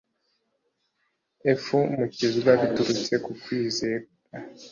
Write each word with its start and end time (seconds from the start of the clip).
ef 1.51 1.63
mukizwa 1.97 2.51
biturutse 2.61 3.13
ku 3.23 3.31
kwizera 3.41 4.05